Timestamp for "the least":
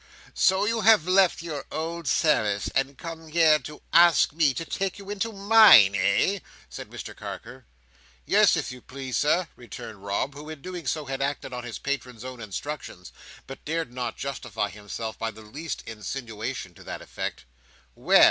15.29-15.83